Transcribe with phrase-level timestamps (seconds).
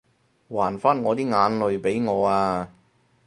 [0.49, 2.73] 還返我啲眼淚畀我啊